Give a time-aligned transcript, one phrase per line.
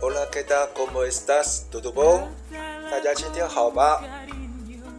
[0.00, 0.68] Hola, ¿qué tal?
[0.74, 1.66] ¿Cómo estás?
[1.70, 2.30] ¿Todo bien?
[2.90, 4.00] 大家今天好吗？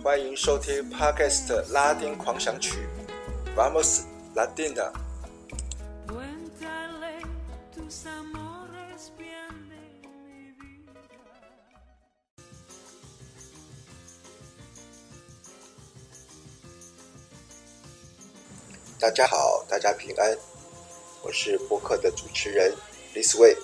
[0.04, 2.88] 欢迎收听 Podcast 拉丁狂想曲
[3.55, 4.02] ，Vamos
[4.36, 4.91] Latina。
[19.00, 20.35] 大家好，大家平安，
[21.21, 22.73] 我是播客的主持人
[23.13, 23.55] This Way。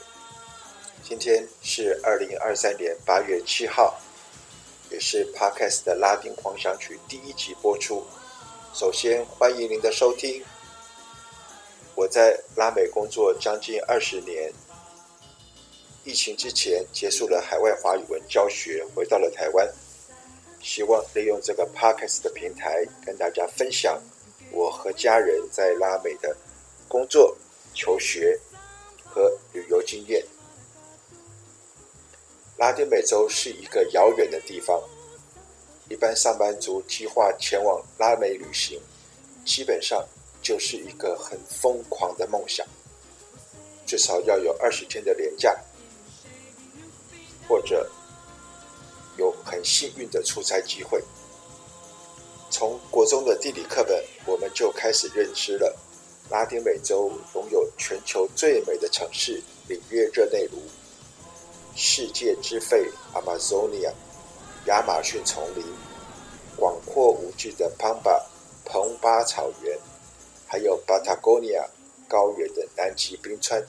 [1.02, 3.99] 今天是二零二三年八月七号，
[4.91, 8.05] 也是 Podcast 的拉丁狂想曲第一集播出。
[8.76, 10.45] 首先欢迎您的收听。
[11.95, 14.54] 我在拉美工作将近二十年，
[16.04, 19.68] 疫情之前结束了海外华语文教学，回到了台湾，
[20.62, 23.99] 希望利用这个 Podcast 的平台跟大家分享
[24.53, 26.35] 我和家人在拉美的
[26.88, 27.35] 工作、
[27.73, 28.40] 求学
[29.04, 30.23] 和旅游经验。
[32.57, 34.79] 拉丁美洲是一个遥远的地方，
[35.90, 38.79] 一般上班族计划前往拉美旅行，
[39.43, 40.07] 基本上
[40.41, 42.65] 就是一个很疯狂的梦想，
[43.87, 45.59] 至少要有二十天的年假，
[47.48, 47.90] 或者
[49.18, 51.04] 有很幸运的出差机会。
[52.54, 55.76] 从国中的地理课本，我们就开始认知了。
[56.29, 60.59] 拉丁美洲拥有全球最美的城市——里约热内卢。
[61.76, 63.91] 世界之肺 Amazonia
[64.68, 65.66] 亚马逊丛林，
[66.56, 68.22] 广阔无际的 Pampa
[68.63, 69.75] 彭巴草原，
[70.46, 71.66] 还有 Patagonia
[72.07, 73.66] 高原的南极冰川，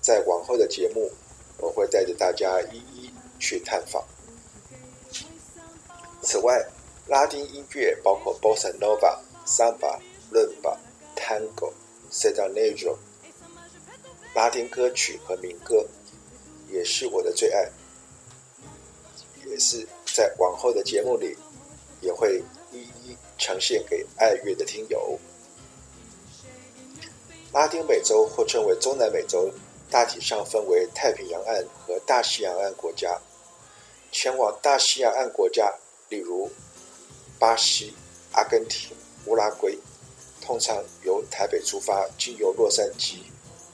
[0.00, 1.10] 在往后的节目，
[1.58, 4.04] 我会带着大家一一去探访。
[6.22, 6.64] 此外，
[7.06, 10.00] 拉丁音乐包括 Bossa Nova、Samba、
[10.32, 10.76] Rumba、
[11.16, 11.72] Tango、
[12.10, 12.96] se danajo，
[14.34, 15.86] 拉丁歌曲和民歌。
[16.70, 17.70] 也是我的最爱，
[19.44, 21.36] 也是在往后的节目里
[22.00, 25.18] 也会一一呈现给爱乐的听友。
[27.52, 29.52] 拉丁美洲或称为中南美洲，
[29.90, 33.20] 大体上分为太平洋岸和大西洋岸国家。
[34.10, 35.74] 前往大西洋岸国家，
[36.08, 36.50] 例如
[37.42, 37.92] 巴西、
[38.34, 39.76] 阿根廷、乌拉圭，
[40.40, 43.16] 通常由台北出发，经由洛杉矶，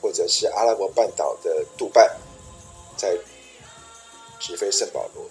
[0.01, 2.17] 或者是阿拉伯半岛的杜拜。
[2.97, 3.15] 在
[4.39, 5.23] 直飞圣保罗，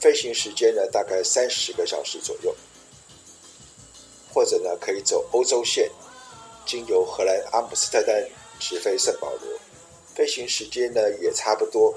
[0.00, 2.52] 飞行时间呢，大概三十个小时左右，
[4.34, 5.88] 或者呢可以走欧洲线，
[6.66, 9.60] 经由荷兰阿姆斯特丹直飞圣保罗，
[10.16, 11.94] 飞行时间呢也差不多，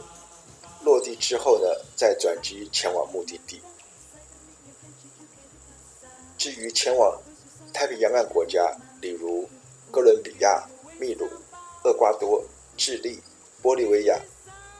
[0.83, 1.65] 落地之后呢
[1.95, 3.59] 再转机前往目的地。
[6.45, 7.19] 至于前往
[7.73, 9.49] 太平洋岸国家，例如
[9.89, 10.63] 哥伦比亚、
[10.99, 11.27] 秘鲁、
[11.83, 12.45] 厄瓜多、
[12.77, 13.19] 智利、
[13.63, 14.21] 玻利维亚。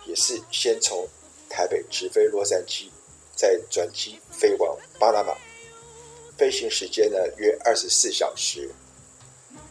[0.06, 1.08] 也是先从
[1.50, 2.92] 台北直飞洛杉矶，
[3.36, 5.34] 再转机飞往巴拿马，
[6.38, 8.70] 飞行时间呢约二十四小时，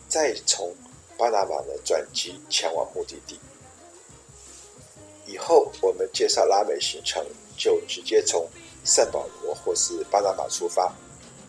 [0.08, 0.74] 再从
[1.16, 3.38] 巴拿马呢转机前往目的地。
[5.26, 7.24] 以后我们介绍拉美行程，
[7.56, 8.50] 就直接从
[8.84, 10.92] 圣保罗或是巴拿马出发，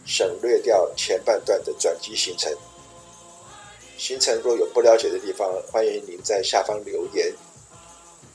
[0.06, 2.56] 省略掉前半段的转机行程。
[3.98, 7.34] 行程若有不了解的地方，欢迎您在下方留言。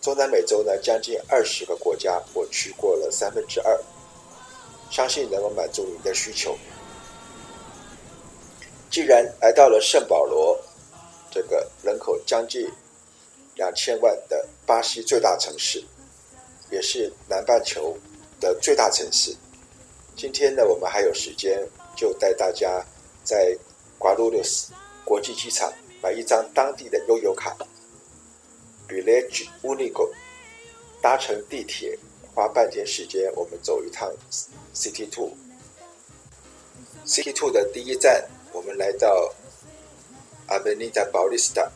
[0.01, 3.79] 中南美洲呢，将近二十个国家，我去过了三分之二，
[4.91, 6.57] 相信能够满足您的需求。
[8.91, 10.59] 既然来到了圣保罗，
[11.31, 12.67] 这个人口将近
[13.55, 15.85] 两千万的巴西最大城市，
[16.71, 17.97] 也是南半球
[18.41, 19.37] 的最大城市，
[20.17, 21.67] 今天呢，我们还有时间，
[21.97, 22.85] 就带大家
[23.25, 23.57] 在
[23.99, 24.73] 瓜鲁六斯
[25.05, 25.73] 国际机场
[26.03, 27.57] 买一张当地的悠游卡。
[28.89, 30.11] Village Unico，
[31.01, 31.99] 搭乘地铁
[32.35, 34.13] 花半天时间，我们走一趟
[34.75, 35.31] City Two。
[37.07, 39.33] City Two 的第一站，我们来到
[40.49, 41.71] Avenida Paulista，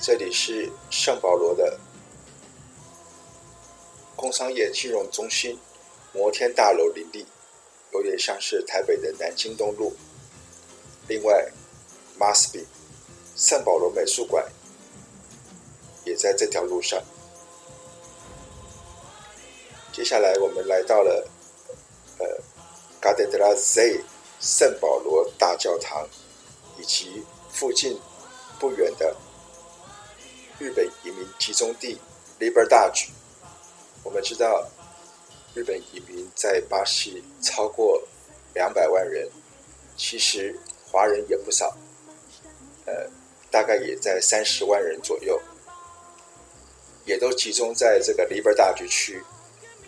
[0.00, 1.78] 这里是圣保罗的
[4.16, 5.58] 工商业金融中心，
[6.18, 7.24] 摩天大楼林立，
[7.92, 9.94] 有点像是台北的南京东路。
[11.06, 11.48] 另外
[12.18, 12.64] ，MASBI
[13.36, 14.44] 圣保罗美术馆。
[16.04, 16.98] 也在这条路上。
[19.92, 21.28] 接下来，我们来到了
[22.18, 22.26] 呃
[23.02, 24.00] ，Catedral Z
[24.40, 26.08] 圣保罗大教堂，
[26.78, 27.22] 以及
[27.52, 28.00] 附近
[28.58, 29.14] 不远的
[30.58, 32.00] 日本移民集中地
[32.40, 33.08] Liberdade。
[34.02, 34.66] 我们知道，
[35.58, 38.00] 日本移民在巴西超过
[38.54, 39.28] 两百万人，
[39.96, 40.56] 其实
[40.86, 41.76] 华人也不少，
[42.86, 43.10] 呃，
[43.50, 45.42] 大概也在三十万人左右，
[47.04, 49.20] 也都集中在这个 Libertage 区，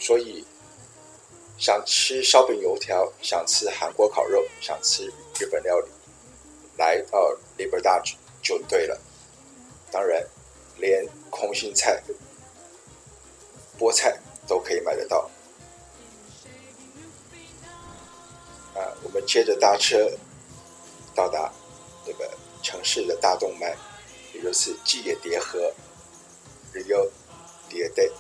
[0.01, 0.45] 所以
[1.57, 5.07] 想吃烧饼油条，想吃韩国烤肉，想吃
[5.39, 5.87] 日本料理，
[6.79, 9.01] 来到 Libertage 就对了。
[9.93, 10.21] 当然，
[10.79, 12.03] 连空心菜、
[13.79, 14.19] 菠菜
[14.49, 15.31] 都可以买得到。
[19.13, 20.09] 我们接着搭车
[21.17, 21.53] 到达
[22.07, 22.31] 这个
[22.63, 23.77] 城市的大动脉，
[24.33, 25.75] 也就是季也迭河
[26.73, 27.11] Rio
[27.69, 28.13] Tietê，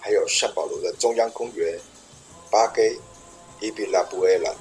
[0.00, 1.78] 还有圣保罗的中央公园
[2.50, 2.98] Parque
[3.60, 4.54] Ibirapuera。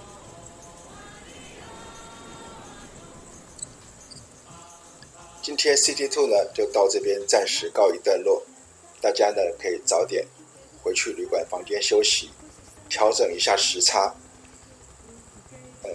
[5.41, 8.44] 今天 City Two 呢就到这边暂时告一段落，
[9.00, 10.27] 大家呢可以早点
[10.83, 12.30] 回去旅馆房间休息，
[12.89, 14.13] 调整一下时差。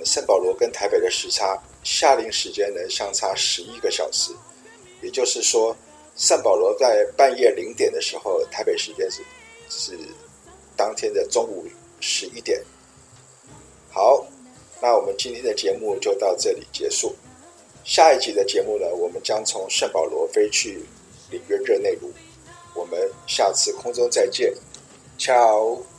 [0.05, 4.33] 圣保罗跟台北的时差夏令时间能相差十一个小时，
[5.03, 5.77] 也就是说，
[6.17, 9.23] 圣保罗在半夜零点的时候，台北时间是
[9.69, 9.99] 是
[10.77, 11.67] 当天的中午
[12.01, 12.63] 十一点。
[13.91, 14.27] 好，
[14.81, 17.15] 那我们今天的节目就到这里结束。
[17.85, 20.83] 下一集的节目呢，我们将从圣保罗飞去
[21.31, 22.13] 里约热内卢。
[22.75, 24.53] 我们下次空中再见
[25.19, 25.94] ，ciao。